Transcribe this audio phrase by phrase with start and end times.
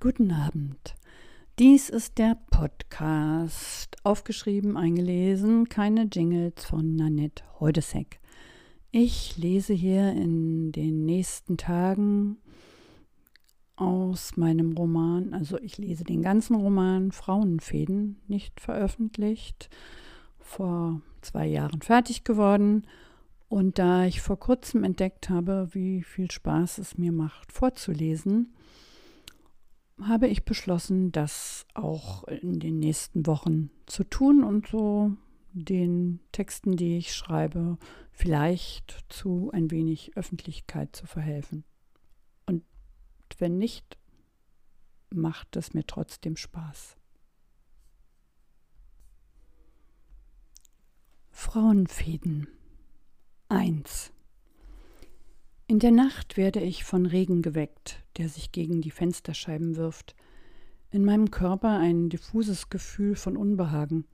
[0.00, 0.94] Guten Abend.
[1.58, 3.96] Dies ist der Podcast.
[4.04, 8.20] Aufgeschrieben, eingelesen, keine Jingles von Nanette Heudesheck.
[8.92, 12.36] Ich lese hier in den nächsten Tagen
[13.74, 19.68] aus meinem Roman, also ich lese den ganzen Roman Frauenfäden, nicht veröffentlicht,
[20.38, 22.86] vor zwei Jahren fertig geworden.
[23.48, 28.54] Und da ich vor kurzem entdeckt habe, wie viel Spaß es mir macht, vorzulesen,
[30.02, 35.12] habe ich beschlossen, das auch in den nächsten Wochen zu tun und so
[35.52, 37.78] den Texten, die ich schreibe,
[38.12, 41.64] vielleicht zu ein wenig Öffentlichkeit zu verhelfen.
[42.46, 42.64] Und
[43.38, 43.98] wenn nicht,
[45.10, 46.96] macht es mir trotzdem Spaß.
[51.30, 52.48] Frauenfäden
[53.48, 54.12] 1
[55.68, 60.16] in der Nacht werde ich von Regen geweckt, der sich gegen die Fensterscheiben wirft.
[60.90, 64.06] In meinem Körper ein diffuses Gefühl von Unbehagen.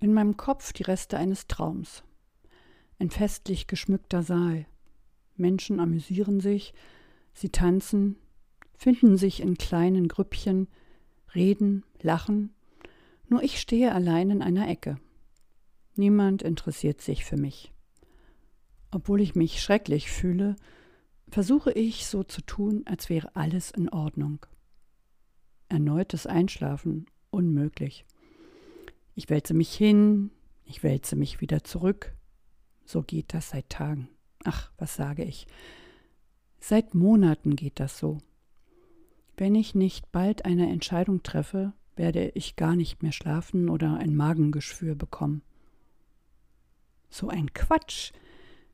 [0.00, 2.02] In meinem Kopf die Reste eines Traums.
[2.98, 4.66] Ein festlich geschmückter Saal.
[5.36, 6.74] Menschen amüsieren sich,
[7.32, 8.16] sie tanzen,
[8.76, 10.66] finden sich in kleinen Grüppchen,
[11.32, 12.52] reden, lachen.
[13.28, 14.98] Nur ich stehe allein in einer Ecke.
[15.94, 17.73] Niemand interessiert sich für mich.
[18.94, 20.54] Obwohl ich mich schrecklich fühle,
[21.28, 24.46] versuche ich so zu tun, als wäre alles in Ordnung.
[25.68, 28.06] Erneutes Einschlafen unmöglich.
[29.16, 30.30] Ich wälze mich hin,
[30.64, 32.14] ich wälze mich wieder zurück.
[32.84, 34.08] So geht das seit Tagen.
[34.44, 35.48] Ach, was sage ich?
[36.60, 38.18] Seit Monaten geht das so.
[39.36, 44.14] Wenn ich nicht bald eine Entscheidung treffe, werde ich gar nicht mehr schlafen oder ein
[44.14, 45.42] Magengeschwür bekommen.
[47.10, 48.12] So ein Quatsch.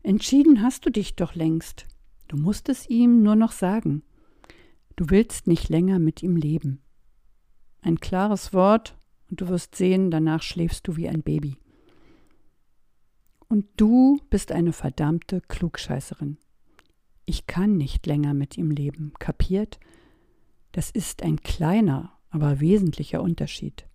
[0.03, 1.87] Entschieden hast du dich doch längst.
[2.29, 4.03] Du musst es ihm nur noch sagen.
[4.97, 6.81] Du willst nicht länger mit ihm leben.
[7.83, 8.97] Ein klares Wort,
[9.31, 11.57] und du wirst sehen, danach schläfst du wie ein Baby.
[13.49, 16.39] Und du bist eine verdammte Klugscheißerin.
[17.27, 19.81] Ich kann nicht länger mit ihm leben, kapiert?
[20.73, 23.87] Das ist ein kleiner, aber wesentlicher Unterschied.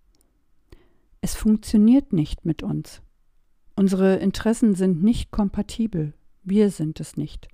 [1.20, 3.02] Es funktioniert nicht mit uns.
[3.78, 6.14] Unsere Interessen sind nicht kompatibel.
[6.42, 7.48] Wir sind es nicht.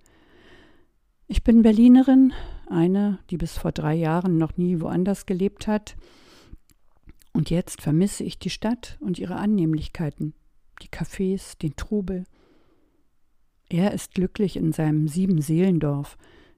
[1.27, 2.33] Ich bin Berlinerin,
[2.69, 5.97] eine, die bis vor drei Jahren noch nie woanders gelebt hat.
[7.33, 10.35] Und jetzt vermisse ich die Stadt und ihre Annehmlichkeiten,
[10.83, 12.25] die Cafés, den Trubel.
[13.69, 16.17] Er ist glücklich in seinem Sieben-Seelendorf,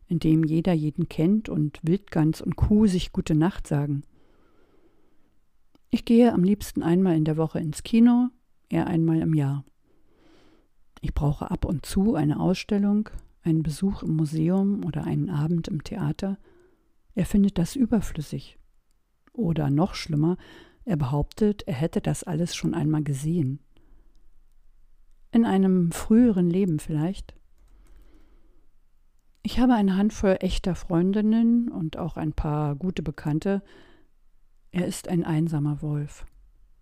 [0.08, 4.02] in dem jeder jeden kennt und Wildgans und Kuh sich gute Nacht sagen.
[5.90, 8.28] Ich gehe am liebsten einmal in der Woche ins Kino,
[8.74, 9.64] er einmal im Jahr.
[11.00, 13.08] Ich brauche ab und zu eine Ausstellung,
[13.42, 16.38] einen Besuch im Museum oder einen Abend im Theater.
[17.14, 18.58] Er findet das überflüssig.
[19.32, 20.36] Oder noch schlimmer,
[20.84, 23.60] er behauptet, er hätte das alles schon einmal gesehen.
[25.30, 27.34] In einem früheren Leben vielleicht.
[29.42, 33.62] Ich habe eine Handvoll echter Freundinnen und auch ein paar gute Bekannte.
[34.70, 36.24] Er ist ein einsamer Wolf.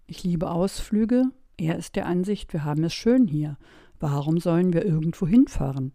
[0.07, 1.25] Ich liebe Ausflüge,
[1.63, 3.57] er ist der Ansicht, wir haben es schön hier.
[4.01, 5.93] Warum sollen wir irgendwo hinfahren?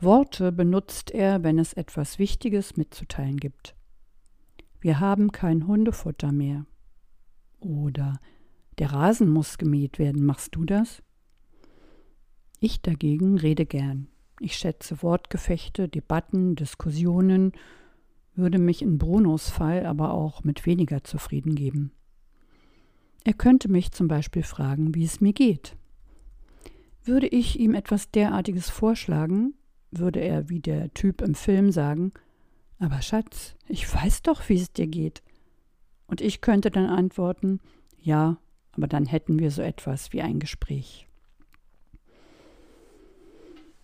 [0.00, 3.76] Worte benutzt er, wenn es etwas Wichtiges mitzuteilen gibt.
[4.80, 6.66] Wir haben kein Hundefutter mehr.
[7.60, 8.18] Oder
[8.78, 11.02] der Rasen muss gemäht werden, machst du das?
[12.58, 14.08] Ich dagegen rede gern.
[14.40, 17.52] Ich schätze Wortgefechte, Debatten, Diskussionen,
[18.34, 21.92] würde mich in Brunos Fall aber auch mit weniger zufrieden geben.
[23.24, 25.76] Er könnte mich zum Beispiel fragen, wie es mir geht.
[27.04, 29.54] Würde ich ihm etwas derartiges vorschlagen,
[29.90, 32.12] würde er wie der Typ im Film sagen,
[32.78, 35.22] aber Schatz, ich weiß doch, wie es dir geht.
[36.06, 37.60] Und ich könnte dann antworten,
[38.00, 38.38] ja,
[38.72, 41.06] aber dann hätten wir so etwas wie ein Gespräch.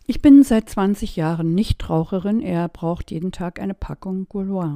[0.06, 4.74] Ich bin seit 20 Jahren Nichtraucherin, er braucht jeden Tag eine Packung Gaulois.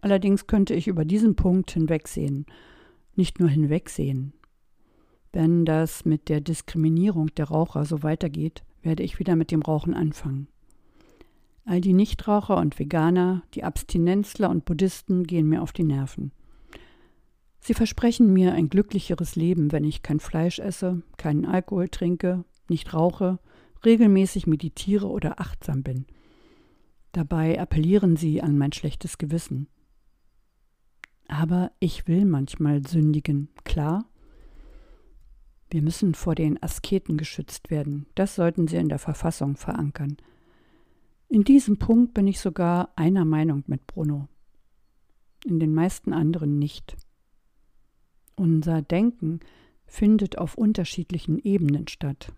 [0.00, 2.44] Allerdings könnte ich über diesen Punkt hinwegsehen
[3.16, 4.32] nicht nur hinwegsehen.
[5.32, 9.94] Wenn das mit der Diskriminierung der Raucher so weitergeht, werde ich wieder mit dem Rauchen
[9.94, 10.48] anfangen.
[11.64, 16.32] All die Nichtraucher und Veganer, die Abstinenzler und Buddhisten gehen mir auf die Nerven.
[17.60, 22.92] Sie versprechen mir ein glücklicheres Leben, wenn ich kein Fleisch esse, keinen Alkohol trinke, nicht
[22.92, 23.38] rauche,
[23.84, 26.06] regelmäßig meditiere oder achtsam bin.
[27.12, 29.68] Dabei appellieren sie an mein schlechtes Gewissen.
[31.32, 34.04] Aber ich will manchmal sündigen, klar.
[35.70, 38.04] Wir müssen vor den Asketen geschützt werden.
[38.14, 40.18] Das sollten Sie in der Verfassung verankern.
[41.30, 44.28] In diesem Punkt bin ich sogar einer Meinung mit Bruno.
[45.46, 46.98] In den meisten anderen nicht.
[48.36, 49.40] Unser Denken
[49.86, 52.30] findet auf unterschiedlichen Ebenen statt.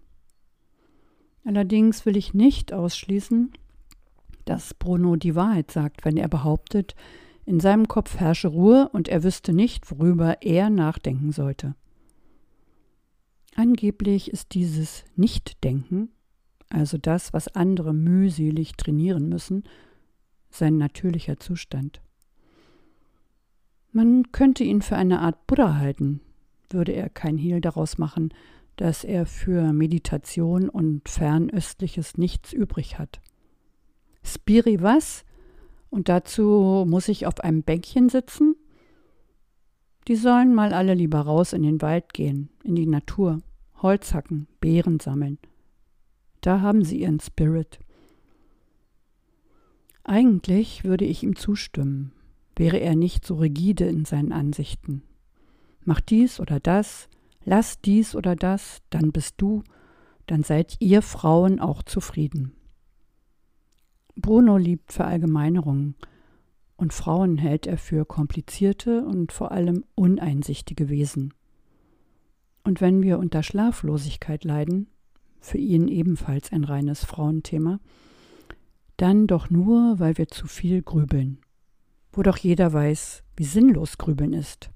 [1.44, 3.54] Allerdings will ich nicht ausschließen,
[4.44, 6.94] dass Bruno die Wahrheit sagt, wenn er behauptet,
[7.46, 11.74] in seinem Kopf herrsche Ruhe und er wüsste nicht, worüber er nachdenken sollte.
[13.54, 16.10] Angeblich ist dieses Nichtdenken,
[16.70, 19.64] also das, was andere mühselig trainieren müssen,
[20.50, 22.00] sein natürlicher Zustand.
[23.92, 26.20] Man könnte ihn für eine Art Buddha halten,
[26.70, 28.34] würde er kein Hehl daraus machen,
[28.76, 33.20] dass er für Meditation und fernöstliches nichts übrig hat.
[34.24, 35.24] Spiri was?
[35.94, 38.56] Und dazu muss ich auf einem Bänkchen sitzen?
[40.08, 43.38] Die sollen mal alle lieber raus in den Wald gehen, in die Natur,
[43.80, 45.38] Holz hacken, Beeren sammeln.
[46.40, 47.78] Da haben sie ihren Spirit.
[50.02, 52.10] Eigentlich würde ich ihm zustimmen,
[52.56, 55.04] wäre er nicht so rigide in seinen Ansichten.
[55.84, 57.08] Mach dies oder das,
[57.44, 59.62] lass dies oder das, dann bist du,
[60.26, 62.52] dann seid ihr Frauen auch zufrieden.
[64.16, 65.96] Bruno liebt Verallgemeinerungen
[66.76, 71.34] und Frauen hält er für komplizierte und vor allem uneinsichtige Wesen.
[72.62, 74.88] Und wenn wir unter Schlaflosigkeit leiden,
[75.40, 77.80] für ihn ebenfalls ein reines Frauenthema,
[78.96, 81.38] dann doch nur, weil wir zu viel grübeln,
[82.12, 84.70] wo doch jeder weiß, wie sinnlos grübeln ist.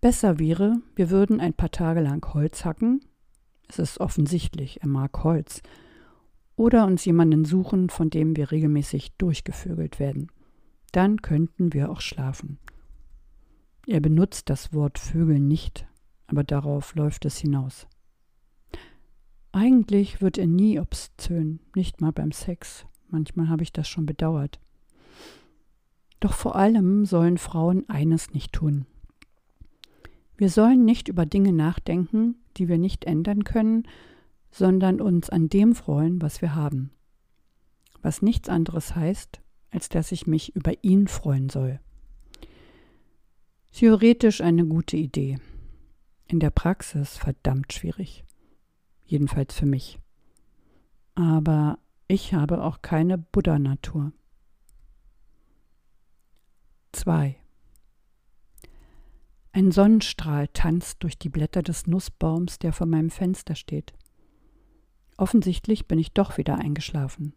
[0.00, 3.00] Besser wäre, wir würden ein paar Tage lang Holz hacken,
[3.68, 5.62] es ist offensichtlich, er mag Holz,
[6.56, 10.32] oder uns jemanden suchen, von dem wir regelmäßig durchgevögelt werden.
[10.92, 12.58] Dann könnten wir auch schlafen.
[13.86, 15.86] Er benutzt das Wort Vögeln nicht,
[16.26, 17.86] aber darauf läuft es hinaus.
[19.52, 22.86] Eigentlich wird er nie obszön, nicht mal beim Sex.
[23.08, 24.58] Manchmal habe ich das schon bedauert.
[26.20, 28.86] Doch vor allem sollen Frauen eines nicht tun.
[30.36, 33.84] Wir sollen nicht über Dinge nachdenken, die wir nicht ändern können,
[34.56, 36.90] sondern uns an dem freuen, was wir haben.
[38.00, 41.78] Was nichts anderes heißt, als dass ich mich über ihn freuen soll.
[43.72, 45.38] Theoretisch eine gute Idee.
[46.26, 48.24] In der Praxis verdammt schwierig.
[49.04, 49.98] Jedenfalls für mich.
[51.14, 54.12] Aber ich habe auch keine Buddha-Natur.
[56.92, 57.36] 2.
[59.52, 63.92] Ein Sonnenstrahl tanzt durch die Blätter des Nussbaums, der vor meinem Fenster steht.
[65.16, 67.32] Offensichtlich bin ich doch wieder eingeschlafen.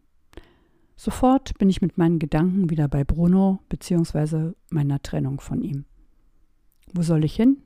[0.96, 4.52] Sofort bin ich mit meinen Gedanken wieder bei Bruno bzw.
[4.68, 5.86] meiner Trennung von ihm.
[6.92, 7.62] Wo soll ich hin,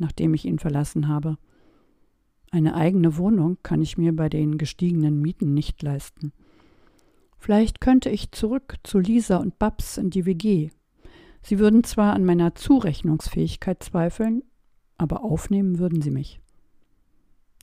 [0.00, 1.38] nachdem ich ihn verlassen habe?
[2.50, 6.32] Eine eigene Wohnung kann ich mir bei den gestiegenen Mieten nicht leisten.
[7.38, 10.70] Vielleicht könnte ich zurück zu Lisa und Babs in die WG.
[11.42, 14.42] Sie würden zwar an meiner Zurechnungsfähigkeit zweifeln,
[14.98, 16.40] aber aufnehmen würden sie mich.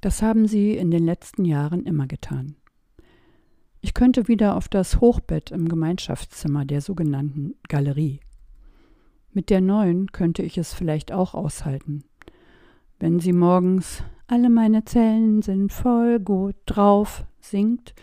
[0.04, 2.58] Das haben sie in den letzten Jahren immer getan.
[3.80, 8.20] Ich könnte wieder auf das Hochbett im Gemeinschaftszimmer der sogenannten Galerie.
[9.32, 12.04] Mit der neuen könnte ich es vielleicht auch aushalten.
[13.00, 17.96] Wenn sie morgens Alle meine Zellen sind voll gut drauf singt,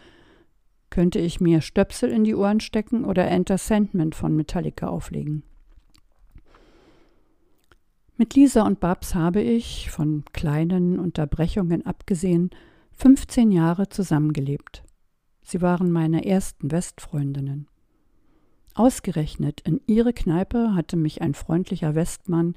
[0.89, 5.43] könnte ich mir Stöpsel in die Ohren stecken oder Enter Sandman von Metallica auflegen.
[8.21, 12.51] Mit Lisa und Babs habe ich, von kleinen Unterbrechungen abgesehen,
[12.93, 14.83] 15 Jahre zusammengelebt.
[15.41, 17.67] Sie waren meine ersten Westfreundinnen.
[18.75, 22.57] Ausgerechnet in ihre Kneipe hatte mich ein freundlicher Westmann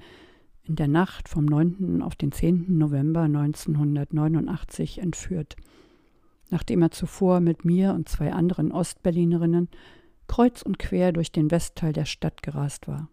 [0.64, 2.02] in der Nacht vom 9.
[2.02, 2.78] auf den 10.
[2.78, 5.56] November 1989 entführt,
[6.50, 9.70] nachdem er zuvor mit mir und zwei anderen Ostberlinerinnen
[10.28, 13.08] kreuz und quer durch den Westteil der Stadt gerast war.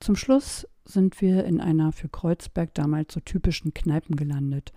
[0.00, 4.72] Zum Schluss sind wir in einer für Kreuzberg damals so typischen Kneipen gelandet.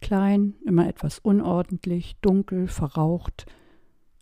[0.00, 3.46] Klein, immer etwas unordentlich, dunkel, verraucht.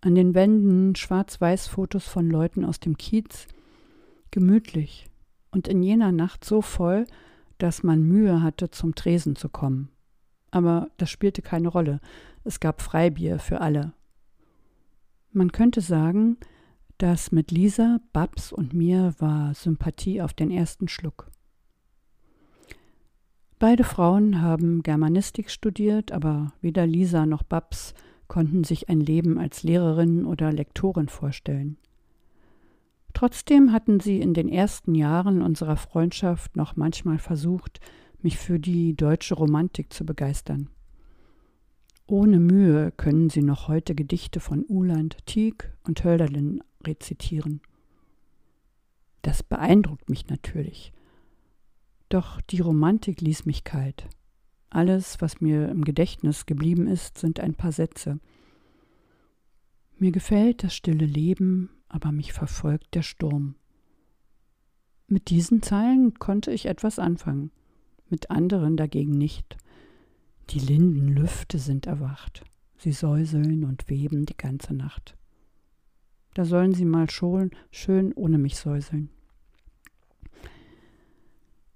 [0.00, 3.46] An den Wänden Schwarz-Weiß-Fotos von Leuten aus dem Kiez.
[4.30, 5.08] Gemütlich
[5.50, 7.06] und in jener Nacht so voll,
[7.58, 9.88] dass man Mühe hatte, zum Tresen zu kommen.
[10.50, 12.00] Aber das spielte keine Rolle.
[12.44, 13.92] Es gab Freibier für alle.
[15.32, 16.36] Man könnte sagen,
[16.98, 21.30] das mit Lisa, Babs und mir war Sympathie auf den ersten Schluck.
[23.58, 27.94] Beide Frauen haben Germanistik studiert, aber weder Lisa noch Babs
[28.28, 31.78] konnten sich ein Leben als Lehrerin oder Lektorin vorstellen.
[33.14, 37.80] Trotzdem hatten sie in den ersten Jahren unserer Freundschaft noch manchmal versucht,
[38.20, 40.68] mich für die deutsche Romantik zu begeistern.
[42.06, 47.60] Ohne Mühe können sie noch heute Gedichte von Uhland, Tieck und Hölderlin rezitieren.
[49.22, 50.92] Das beeindruckt mich natürlich.
[52.08, 54.08] Doch die Romantik ließ mich kalt.
[54.70, 58.20] Alles, was mir im Gedächtnis geblieben ist, sind ein paar Sätze.
[59.98, 63.54] Mir gefällt das stille Leben, aber mich verfolgt der Sturm.
[65.08, 67.50] Mit diesen Zeilen konnte ich etwas anfangen,
[68.08, 69.56] mit anderen dagegen nicht.
[70.50, 72.44] Die linden Lüfte sind erwacht,
[72.76, 75.15] sie säuseln und weben die ganze Nacht.
[76.36, 79.08] Da sollen sie mal schon schön ohne mich säuseln.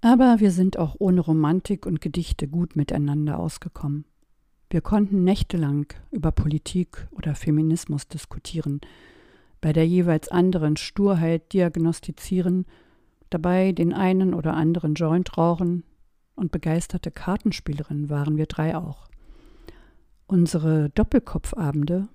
[0.01, 4.05] Aber wir sind auch ohne Romantik und Gedichte gut miteinander ausgekommen.
[4.69, 8.81] Wir konnten nächtelang über Politik oder Feminismus diskutieren,
[9.61, 12.67] bei der jeweils anderen Sturheit diagnostizieren,
[13.31, 15.85] dabei den einen oder anderen Joint rauchen
[16.35, 19.07] und begeisterte Kartenspielerin waren wir drei auch.
[20.27, 22.09] Unsere Doppelkopfabende,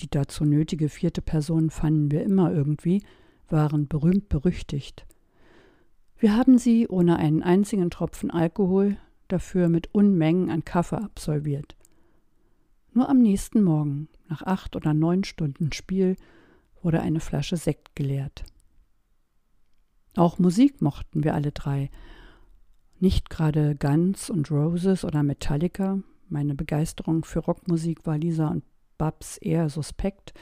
[0.00, 3.02] die dazu nötige vierte Person fanden wir immer irgendwie,
[3.48, 5.06] waren berühmt berüchtigt.
[6.18, 8.96] Wir haben sie ohne einen einzigen Tropfen Alkohol,
[9.28, 11.76] dafür mit Unmengen an Kaffee absolviert.
[12.92, 16.16] Nur am nächsten Morgen, nach acht oder neun Stunden Spiel,
[16.82, 18.44] wurde eine Flasche Sekt geleert.
[20.14, 21.90] Auch Musik mochten wir alle drei.
[22.98, 25.98] Nicht gerade Guns und Roses oder Metallica.
[26.30, 28.64] Meine Begeisterung für Rockmusik war Lisa und
[28.98, 30.34] Babs eher suspekt.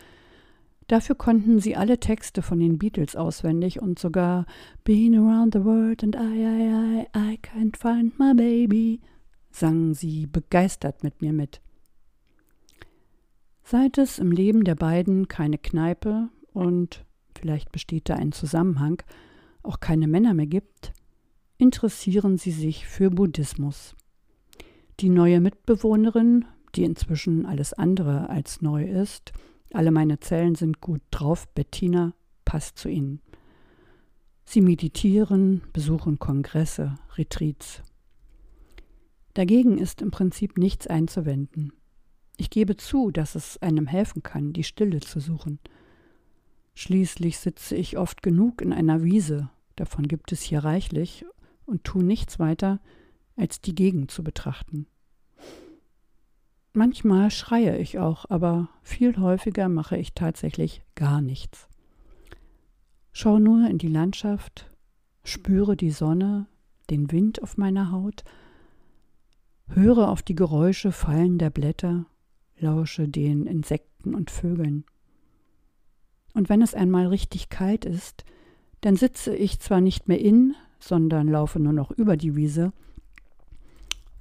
[0.87, 4.47] Dafür konnten sie alle Texte von den Beatles auswendig und sogar
[4.85, 9.01] Been around the world and I, I, I, I can't find my baby
[9.55, 11.61] sangen sie begeistert mit mir mit.
[13.63, 19.03] Seit es im Leben der beiden keine Kneipe und vielleicht besteht da ein Zusammenhang,
[19.63, 20.93] auch keine Männer mehr gibt,
[21.57, 23.95] interessieren sie sich für Buddhismus.
[25.01, 26.45] Die neue Mitbewohnerin,
[26.77, 29.33] die inzwischen alles andere als neu ist,
[29.73, 32.15] alle meine Zellen sind gut drauf, Bettina
[32.45, 33.21] passt zu ihnen.
[34.45, 37.83] Sie meditieren, besuchen Kongresse, Retreats.
[39.33, 41.73] Dagegen ist im Prinzip nichts einzuwenden.
[42.37, 45.59] Ich gebe zu, dass es einem helfen kann, die Stille zu suchen.
[46.75, 51.25] Schließlich sitze ich oft genug in einer Wiese, davon gibt es hier reichlich,
[51.67, 52.81] und tu nichts weiter,
[53.37, 54.87] als die Gegend zu betrachten.
[56.77, 61.69] Manchmal schreie ich auch, aber viel häufiger mache ich tatsächlich gar nichts.
[63.13, 64.69] Schau nur in die Landschaft,
[65.23, 66.47] spüre die Sonne,
[66.91, 68.25] den Wind auf meiner Haut,
[69.69, 72.07] höre auf die Geräusche fallender Blätter,
[72.59, 74.85] lausche den Insekten und Vögeln.
[76.33, 78.25] Und wenn es einmal richtig kalt ist,
[78.81, 82.73] dann sitze ich zwar nicht mehr in, sondern laufe nur noch über die Wiese,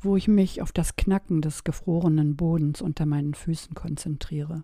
[0.03, 4.63] wo ich mich auf das Knacken des gefrorenen Bodens unter meinen Füßen konzentriere.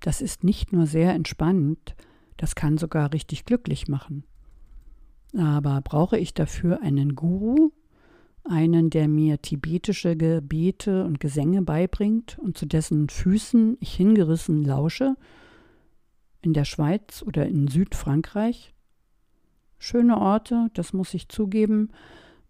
[0.00, 1.94] Das ist nicht nur sehr entspannend,
[2.36, 4.24] das kann sogar richtig glücklich machen.
[5.36, 7.70] Aber brauche ich dafür einen Guru,
[8.44, 15.16] einen, der mir tibetische Gebete und Gesänge beibringt und zu dessen Füßen ich hingerissen lausche,
[16.42, 18.74] in der Schweiz oder in Südfrankreich.
[19.78, 21.90] Schöne Orte, das muss ich zugeben,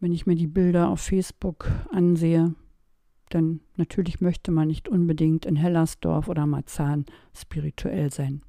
[0.03, 2.55] wenn ich mir die Bilder auf Facebook ansehe.
[3.33, 8.43] Denn natürlich möchte man nicht unbedingt in Hellersdorf oder Marzahn spirituell sein.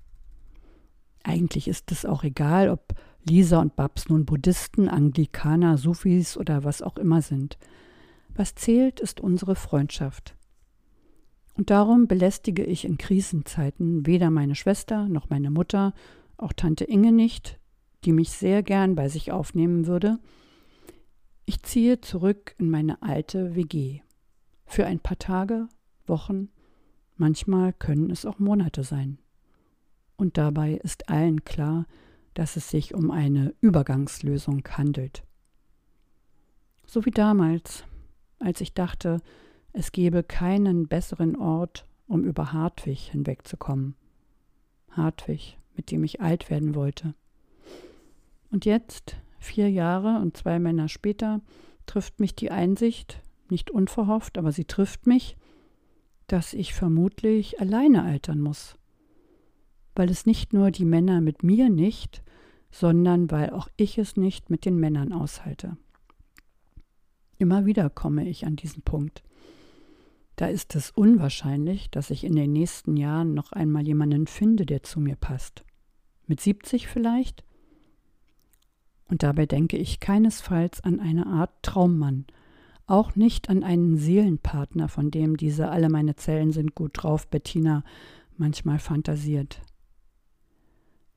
[1.24, 6.82] Eigentlich ist es auch egal, ob Lisa und Babs nun Buddhisten, Anglikaner, Sufis oder was
[6.82, 7.60] auch immer sind.
[8.34, 10.36] Was zählt, ist unsere Freundschaft.
[11.54, 15.94] Und darum belästige ich in Krisenzeiten weder meine Schwester noch meine Mutter,
[16.36, 17.60] auch Tante Inge nicht,
[18.06, 20.18] die mich sehr gern bei sich aufnehmen würde.
[21.46, 24.00] Ich ziehe zurück in meine alte WG.
[24.66, 25.68] Für ein paar Tage,
[26.06, 26.50] Wochen,
[27.18, 29.20] manchmal können es auch Monate sein.
[30.16, 31.86] Und dabei ist allen klar,
[32.34, 35.24] dass es sich um eine Übergangslösung handelt.
[36.86, 37.84] So wie damals,
[38.40, 39.20] als ich dachte,
[39.74, 43.96] es gebe keinen besseren Ort, um über Hartwig hinwegzukommen.
[44.92, 47.16] Hartwig, mit dem ich alt werden wollte.
[48.52, 51.42] Und jetzt, vier Jahre und zwei Männer später,
[51.86, 55.38] trifft mich die Einsicht, nicht unverhofft, aber sie trifft mich,
[56.28, 58.78] dass ich vermutlich alleine altern muss.
[59.96, 62.24] Weil es nicht nur die Männer mit mir nicht,
[62.72, 65.78] sondern weil auch ich es nicht mit den Männern aushalte.
[67.38, 69.24] Immer wieder komme ich an diesen Punkt.
[70.36, 74.82] Da ist es unwahrscheinlich, dass ich in den nächsten Jahren noch einmal jemanden finde, der
[74.82, 75.64] zu mir passt.
[76.26, 77.44] Mit 70 vielleicht?
[79.08, 82.26] Und dabei denke ich keinesfalls an eine Art Traummann,
[82.86, 87.84] auch nicht an einen Seelenpartner, von dem diese alle meine Zellen sind gut drauf, Bettina
[88.38, 89.62] manchmal fantasiert.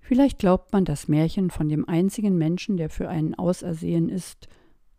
[0.00, 4.48] Vielleicht glaubt man das Märchen von dem einzigen Menschen, der für einen ausersehen ist,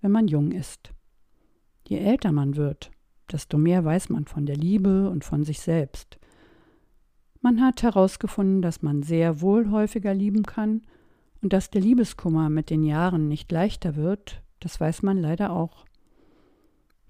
[0.02, 0.92] wenn man jung ist.
[1.88, 2.92] Je älter man wird,
[3.32, 6.20] desto mehr weiß man von der Liebe und von sich selbst.
[7.40, 10.82] Man hat herausgefunden, dass man sehr wohl häufiger lieben kann
[11.42, 15.86] und dass der Liebeskummer mit den Jahren nicht leichter wird, das weiß man leider auch.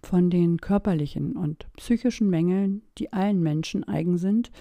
[0.03, 4.51] Von den körperlichen und psychischen Mängeln, die allen Menschen eigen sind,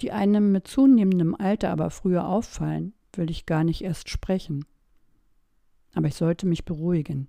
[0.00, 4.64] die einem mit zunehmendem Alter aber früher auffallen, will ich gar nicht erst sprechen.
[5.94, 7.26] Aber ich sollte mich beruhigen.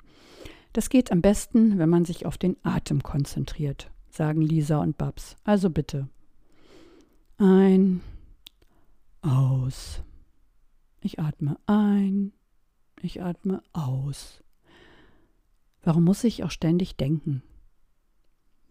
[0.73, 5.35] Das geht am besten, wenn man sich auf den Atem konzentriert, sagen Lisa und Babs.
[5.43, 6.07] Also bitte.
[7.37, 8.01] Ein,
[9.21, 10.03] aus.
[11.01, 12.33] Ich atme ein,
[13.01, 14.43] ich atme aus.
[15.81, 17.41] Warum muss ich auch ständig denken?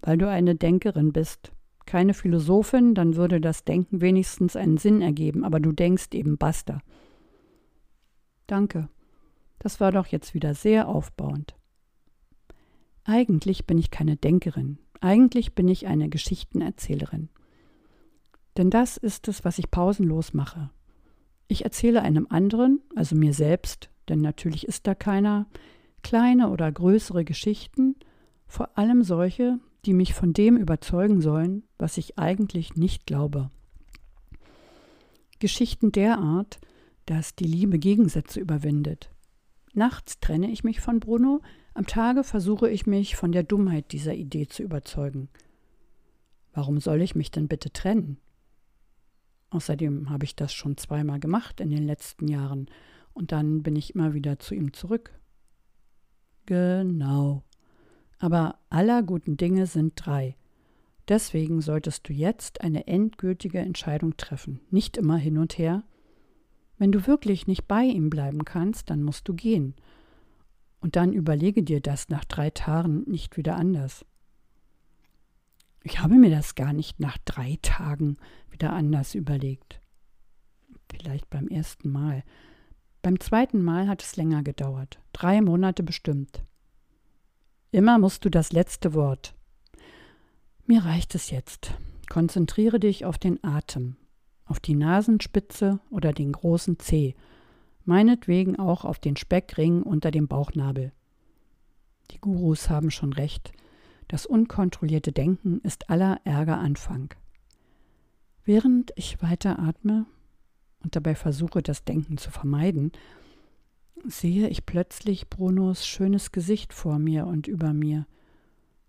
[0.02, 1.52] Weil du eine Denkerin bist,
[1.86, 6.82] keine Philosophin, dann würde das Denken wenigstens einen Sinn ergeben, aber du denkst eben basta.
[8.46, 8.88] Danke.
[9.58, 11.56] Das war doch jetzt wieder sehr aufbauend.
[13.04, 17.30] Eigentlich bin ich keine Denkerin, eigentlich bin ich eine Geschichtenerzählerin.
[18.56, 20.70] Denn das ist es, was ich pausenlos mache.
[21.48, 25.46] Ich erzähle einem anderen, also mir selbst, denn natürlich ist da keiner,
[26.02, 27.96] kleine oder größere Geschichten,
[28.46, 33.50] vor allem solche, die mich von dem überzeugen sollen, was ich eigentlich nicht glaube.
[35.38, 36.58] Geschichten derart,
[37.06, 39.10] dass die Liebe Gegensätze überwindet.
[39.72, 41.40] Nachts trenne ich mich von Bruno,
[41.72, 45.28] am Tage versuche ich mich von der Dummheit dieser Idee zu überzeugen.
[46.52, 48.18] Warum soll ich mich denn bitte trennen?
[49.50, 52.68] Außerdem habe ich das schon zweimal gemacht in den letzten Jahren,
[53.14, 55.18] und dann bin ich immer wieder zu ihm zurück.
[56.46, 57.42] Genau.
[58.18, 60.36] Aber aller guten Dinge sind drei.
[61.08, 65.82] Deswegen solltest du jetzt eine endgültige Entscheidung treffen, nicht immer hin und her.
[66.76, 69.74] Wenn du wirklich nicht bei ihm bleiben kannst, dann musst du gehen.
[70.80, 74.04] Und dann überlege dir das nach drei Tagen nicht wieder anders.
[75.90, 78.18] Ich habe mir das gar nicht nach drei Tagen
[78.50, 79.80] wieder anders überlegt.
[80.90, 82.24] Vielleicht beim ersten Mal.
[83.00, 85.00] Beim zweiten Mal hat es länger gedauert.
[85.14, 86.44] Drei Monate bestimmt.
[87.70, 89.34] Immer musst du das letzte Wort.
[90.66, 91.72] Mir reicht es jetzt.
[92.10, 93.96] Konzentriere dich auf den Atem,
[94.44, 97.14] auf die Nasenspitze oder den großen Zeh,
[97.86, 100.92] meinetwegen auch auf den Speckring unter dem Bauchnabel.
[102.10, 103.52] Die Gurus haben schon recht.
[104.08, 107.14] Das unkontrollierte Denken ist aller Ärger Anfang.
[108.44, 110.06] Während ich weiter atme
[110.80, 112.92] und dabei versuche, das Denken zu vermeiden,
[114.06, 118.06] sehe ich plötzlich Brunos schönes Gesicht vor mir und über mir,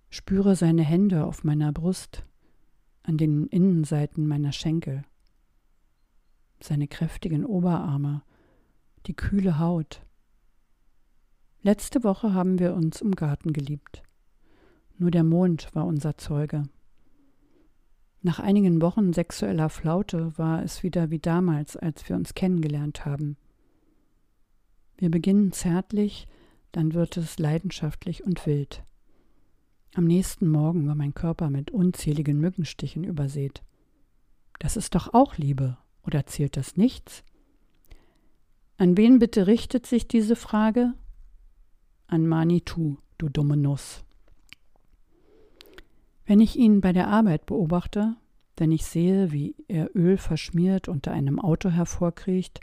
[0.09, 2.25] spüre seine Hände auf meiner Brust,
[3.03, 5.03] an den Innenseiten meiner Schenkel,
[6.61, 8.21] seine kräftigen Oberarme,
[9.05, 10.01] die kühle Haut.
[11.61, 14.03] Letzte Woche haben wir uns im Garten geliebt.
[14.99, 16.63] Nur der Mond war unser Zeuge.
[18.21, 23.37] Nach einigen Wochen sexueller Flaute war es wieder wie damals, als wir uns kennengelernt haben.
[24.97, 26.27] Wir beginnen zärtlich,
[26.73, 28.83] dann wird es leidenschaftlich und wild.
[29.95, 33.63] Am nächsten Morgen war mein Körper mit unzähligen Mückenstichen übersät.
[34.59, 37.23] Das ist doch auch Liebe, oder zählt das nichts?
[38.75, 40.93] An wen bitte richtet sich diese Frage?
[42.07, 44.03] An Manitou, du dumme Nuss.
[46.29, 48.15] Wenn ich ihn bei der Arbeit beobachte,
[48.55, 52.59] wenn ich sehe, wie er Öl verschmiert unter einem Auto hervorkriecht,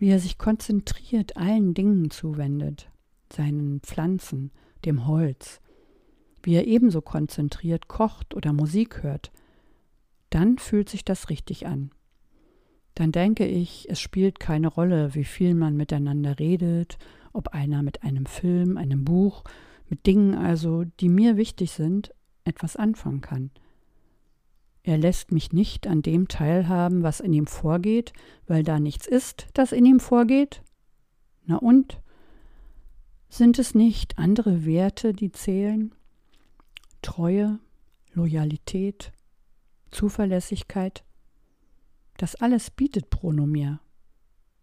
[0.00, 2.90] wie er sich konzentriert allen Dingen zuwendet,
[3.32, 4.50] seinen Pflanzen,
[4.84, 5.60] dem Holz,
[6.42, 9.30] wie er ebenso konzentriert kocht oder Musik hört,
[10.30, 11.92] dann fühlt sich das richtig an.
[12.96, 16.98] Dann denke ich, es spielt keine Rolle, wie viel man miteinander redet,
[17.32, 19.44] ob einer mit einem Film, einem Buch,
[19.88, 22.12] mit Dingen also, die mir wichtig sind,
[22.46, 23.50] etwas anfangen kann.
[24.82, 28.12] Er lässt mich nicht an dem teilhaben, was in ihm vorgeht,
[28.46, 30.62] weil da nichts ist, das in ihm vorgeht?
[31.44, 32.00] Na und?
[33.28, 35.92] Sind es nicht andere Werte, die zählen?
[37.02, 37.58] Treue,
[38.12, 39.12] Loyalität,
[39.90, 41.04] Zuverlässigkeit?
[42.16, 43.80] Das alles bietet Bruno mir.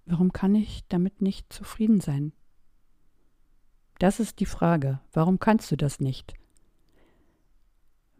[0.05, 2.33] Warum kann ich damit nicht zufrieden sein?
[3.99, 5.01] Das ist die Frage.
[5.11, 6.33] Warum kannst du das nicht?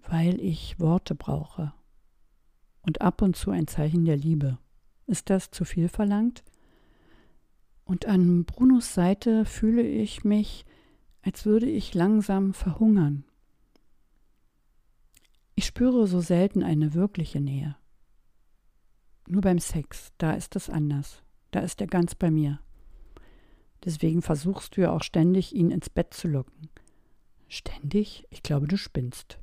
[0.07, 1.73] Weil ich Worte brauche
[2.83, 4.59] und ab und zu ein Zeichen der Liebe.
[5.07, 6.43] Ist das zu viel verlangt?
[7.85, 10.65] Und an Brunos Seite fühle ich mich,
[11.21, 13.25] als würde ich langsam verhungern.
[15.55, 17.75] Ich spüre so selten eine wirkliche Nähe.
[19.27, 21.21] Nur beim Sex, da ist es anders.
[21.51, 22.59] Da ist er ganz bei mir.
[23.85, 26.69] Deswegen versuchst du ja auch ständig, ihn ins Bett zu locken.
[27.47, 28.25] Ständig?
[28.29, 29.37] Ich glaube, du spinnst.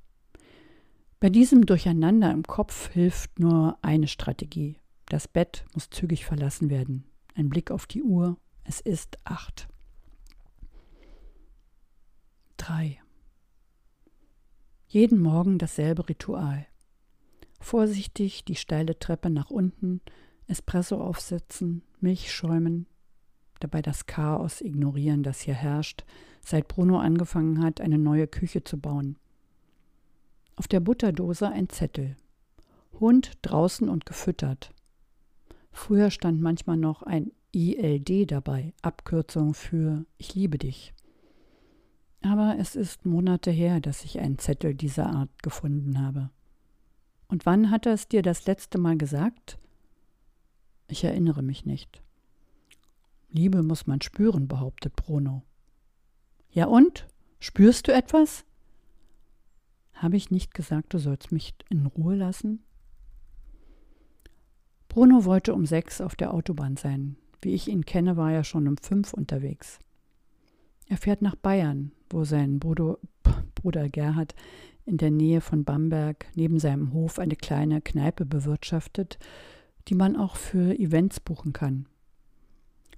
[1.21, 4.79] Bei diesem Durcheinander im Kopf hilft nur eine Strategie.
[5.11, 7.05] Das Bett muss zügig verlassen werden.
[7.35, 8.39] Ein Blick auf die Uhr.
[8.65, 9.69] Es ist acht.
[12.57, 12.99] 3.
[14.89, 16.67] Jeden Morgen dasselbe Ritual.
[17.61, 20.01] Vorsichtig die steile Treppe nach unten,
[20.47, 22.87] Espresso aufsetzen, Milch schäumen,
[23.61, 26.07] dabei das Chaos ignorieren, das hier herrscht,
[26.41, 29.19] seit Bruno angefangen hat, eine neue Küche zu bauen.
[30.61, 32.17] Auf der Butterdose ein Zettel.
[33.01, 34.75] Hund draußen und gefüttert.
[35.73, 40.93] Früher stand manchmal noch ein ILD dabei, Abkürzung für Ich liebe dich.
[42.21, 46.29] Aber es ist Monate her, dass ich einen Zettel dieser Art gefunden habe.
[47.27, 49.59] Und wann hat er es dir das letzte Mal gesagt?
[50.89, 52.03] Ich erinnere mich nicht.
[53.31, 55.43] Liebe muss man spüren, behauptet Bruno.
[56.51, 57.09] Ja und?
[57.39, 58.45] Spürst du etwas?
[60.01, 62.61] Habe ich nicht gesagt, du sollst mich in Ruhe lassen?
[64.89, 67.17] Bruno wollte um sechs auf der Autobahn sein.
[67.43, 69.79] Wie ich ihn kenne, war er schon um fünf unterwegs.
[70.87, 72.97] Er fährt nach Bayern, wo sein Bruder,
[73.55, 74.35] Bruder Gerhard
[74.87, 79.19] in der Nähe von Bamberg neben seinem Hof eine kleine Kneipe bewirtschaftet,
[79.89, 81.85] die man auch für Events buchen kann.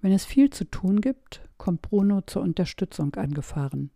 [0.00, 3.90] Wenn es viel zu tun gibt, kommt Bruno zur Unterstützung angefahren.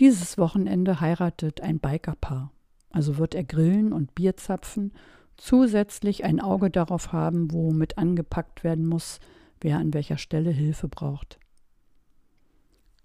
[0.00, 2.52] Dieses Wochenende heiratet ein Bikerpaar,
[2.90, 4.92] also wird er grillen und Bier zapfen,
[5.36, 9.18] zusätzlich ein Auge darauf haben, wo mit angepackt werden muss,
[9.60, 11.40] wer an welcher Stelle Hilfe braucht.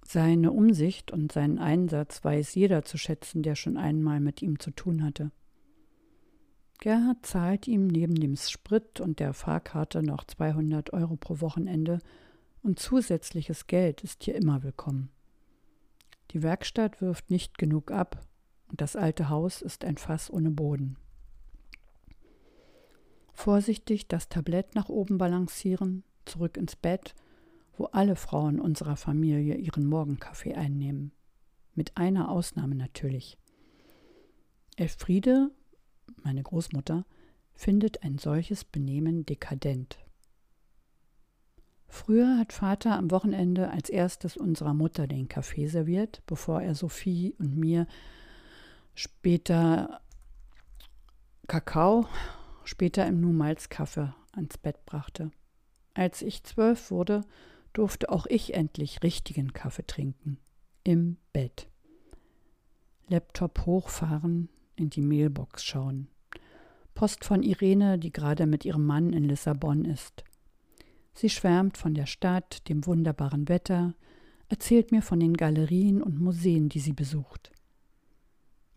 [0.05, 4.69] Seine Umsicht und seinen Einsatz weiß jeder zu schätzen, der schon einmal mit ihm zu
[4.69, 5.31] tun hatte.
[6.79, 11.99] Gerhard zahlt ihm neben dem Sprit und der Fahrkarte noch 200 Euro pro Wochenende
[12.61, 15.12] und zusätzliches Geld ist hier immer willkommen.
[16.33, 18.25] Die Werkstatt wirft nicht genug ab
[18.67, 20.97] und das alte Haus ist ein Fass ohne Boden.
[23.33, 27.15] Vorsichtig das Tablett nach oben balancieren, zurück ins Bett
[27.77, 31.11] wo alle Frauen unserer Familie ihren Morgenkaffee einnehmen.
[31.75, 33.37] Mit einer Ausnahme natürlich.
[34.75, 35.51] Elfriede,
[36.23, 37.05] meine Großmutter,
[37.55, 39.97] findet ein solches Benehmen dekadent.
[41.93, 47.35] Früher hat Vater am Wochenende als erstes unserer Mutter den Kaffee serviert, bevor er Sophie
[47.37, 47.85] und mir
[48.95, 50.01] später
[51.47, 52.07] Kakao,
[52.63, 55.29] später im Nu Malzkaffee ans Bett brachte.
[55.93, 57.21] Als ich zwölf wurde,
[57.73, 60.39] durfte auch ich endlich richtigen Kaffee trinken.
[60.83, 61.67] Im Bett.
[63.07, 66.07] Laptop hochfahren, in die Mailbox schauen.
[66.95, 70.23] Post von Irene, die gerade mit ihrem Mann in Lissabon ist.
[71.13, 73.93] Sie schwärmt von der Stadt, dem wunderbaren Wetter,
[74.49, 77.51] erzählt mir von den Galerien und Museen, die sie besucht.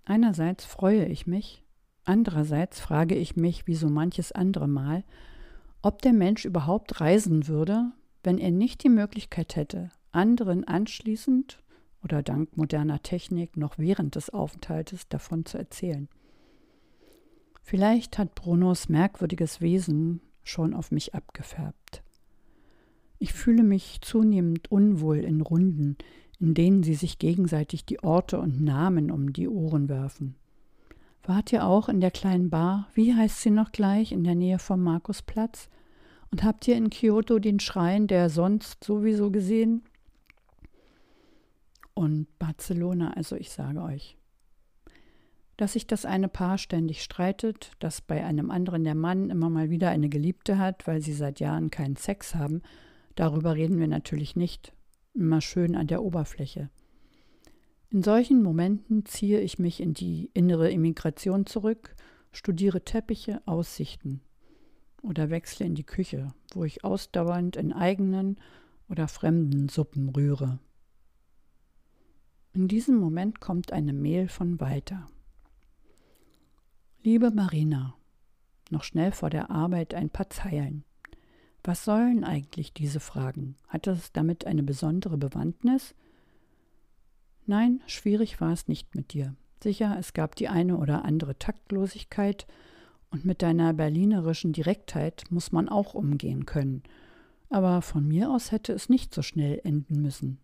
[0.04, 1.64] Einerseits freue ich mich,
[2.04, 5.04] andererseits frage ich mich, wie so manches andere Mal,
[5.82, 11.62] ob der Mensch überhaupt reisen würde, wenn er nicht die Möglichkeit hätte, anderen anschließend
[12.02, 16.08] oder dank moderner Technik noch während des Aufenthaltes davon zu erzählen.
[17.62, 22.04] Vielleicht hat Brunos merkwürdiges Wesen schon auf mich abgefärbt.
[23.18, 25.96] Ich fühle mich zunehmend unwohl in Runden,
[26.38, 30.36] in denen sie sich gegenseitig die Orte und Namen um die Ohren werfen.
[31.22, 34.58] Wart ihr auch in der kleinen Bar, wie heißt sie noch gleich, in der Nähe
[34.58, 35.68] vom Markusplatz?
[36.30, 39.82] Und habt ihr in Kyoto den Schrein der sonst sowieso gesehen?
[41.94, 44.18] Und Barcelona, also ich sage euch,
[45.56, 49.70] dass sich das eine Paar ständig streitet, dass bei einem anderen der Mann immer mal
[49.70, 52.62] wieder eine Geliebte hat, weil sie seit Jahren keinen Sex haben,
[53.16, 54.72] darüber reden wir natürlich nicht,
[55.12, 56.70] immer schön an der Oberfläche.
[57.90, 61.96] In solchen Momenten ziehe ich mich in die innere Immigration zurück,
[62.32, 64.20] studiere Teppiche, Aussichten,
[65.02, 68.38] oder wechsle in die Küche, wo ich ausdauernd in eigenen
[68.88, 70.58] oder fremden Suppen rühre.
[72.52, 75.06] In diesem Moment kommt eine Mail von Walter.
[77.02, 77.94] Liebe Marina,
[78.70, 80.84] noch schnell vor der Arbeit ein paar Zeilen.
[81.66, 83.56] Was sollen eigentlich diese Fragen?
[83.66, 85.96] Hat es damit eine besondere Bewandtnis?
[87.44, 89.34] Nein, schwierig war es nicht mit dir.
[89.60, 92.46] Sicher, es gab die eine oder andere Taktlosigkeit,
[93.10, 96.84] und mit deiner berlinerischen Direktheit muss man auch umgehen können.
[97.48, 100.38] Aber von mir aus hätte es nicht so schnell enden müssen.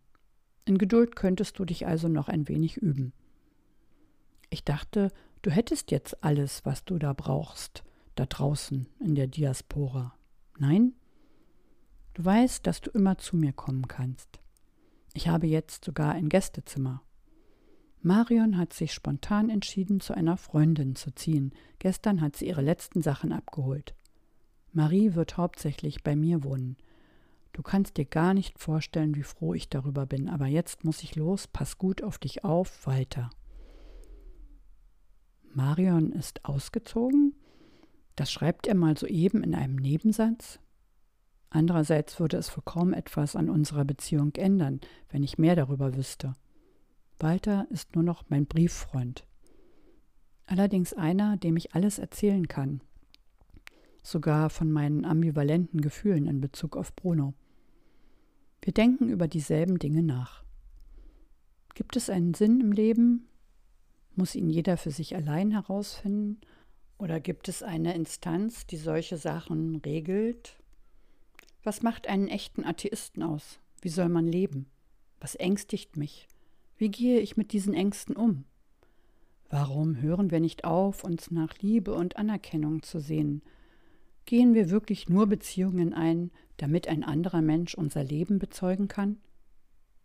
[0.65, 3.13] In Geduld könntest du dich also noch ein wenig üben.
[4.51, 7.85] Ich dachte, du hättest jetzt alles, was du da brauchst,
[8.17, 10.15] da draußen in der Diaspora.
[10.59, 10.95] Nein?
[12.15, 14.41] Du weißt, dass du immer zu mir kommen kannst.
[15.15, 17.03] Ich habe jetzt sogar ein Gästezimmer.
[18.01, 21.53] Marion hat sich spontan entschieden, zu einer Freundin zu ziehen.
[21.79, 23.95] Gestern hat sie ihre letzten Sachen abgeholt.
[24.73, 26.77] Marie wird hauptsächlich bei mir wohnen.
[27.53, 31.17] Du kannst dir gar nicht vorstellen, wie froh ich darüber bin, aber jetzt muss ich
[31.17, 33.31] los, pass gut auf dich auf, weiter.
[35.55, 37.35] Marion ist ausgezogen?
[38.17, 40.59] Das schreibt er mal soeben in einem Nebensatz?
[41.55, 46.33] Andererseits würde es für kaum etwas an unserer Beziehung ändern, wenn ich mehr darüber wüsste.
[47.19, 49.27] Walter ist nur noch mein Brieffreund.
[50.47, 52.81] Allerdings einer, dem ich alles erzählen kann.
[54.03, 57.35] Sogar von meinen ambivalenten Gefühlen in Bezug auf Bruno.
[58.63, 60.45] Wir denken über dieselben Dinge nach.
[61.75, 63.29] Gibt es einen Sinn im Leben?
[64.15, 66.41] Muss ihn jeder für sich allein herausfinden?
[66.97, 70.62] Oder gibt es eine Instanz, die solche Sachen regelt?
[71.63, 73.61] Was macht einen echten Atheisten aus?
[73.81, 74.67] Wie soll man leben?
[75.21, 76.27] Was ängstigt mich?
[76.77, 78.45] Wie gehe ich mit diesen Ängsten um?
[79.49, 83.43] Warum hören wir nicht auf, uns nach Liebe und Anerkennung zu sehen?
[84.25, 89.19] Gehen wir wirklich nur Beziehungen ein, damit ein anderer Mensch unser Leben bezeugen kann?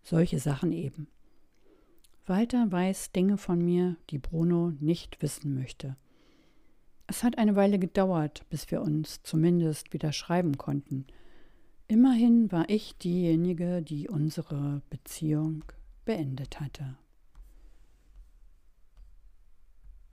[0.03, 1.07] Solche Sachen eben.
[2.25, 5.95] Walter weiß Dinge von mir, die Bruno nicht wissen möchte.
[7.07, 11.07] Es hat eine Weile gedauert, bis wir uns zumindest wieder schreiben konnten.
[11.89, 15.63] Immerhin war ich diejenige, die unsere Beziehung
[16.04, 16.97] beendet hatte.